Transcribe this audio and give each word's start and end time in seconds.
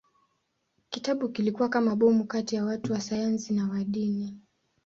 Kitabu 0.89 1.29
kilikuwa 1.29 1.69
kama 1.69 1.95
bomu 1.95 2.23
kati 2.25 2.55
ya 2.55 2.65
watu 2.65 2.93
wa 2.93 3.01
sayansi 3.01 3.53
na 3.53 3.69
wa 3.69 3.83
dini. 3.83 4.39